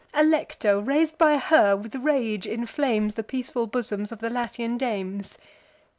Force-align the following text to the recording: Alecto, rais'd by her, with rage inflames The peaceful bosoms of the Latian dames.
Alecto, 0.15 0.79
rais'd 0.81 1.15
by 1.19 1.37
her, 1.37 1.75
with 1.77 1.93
rage 1.93 2.47
inflames 2.47 3.13
The 3.13 3.21
peaceful 3.21 3.67
bosoms 3.67 4.11
of 4.11 4.17
the 4.17 4.31
Latian 4.31 4.75
dames. 4.75 5.37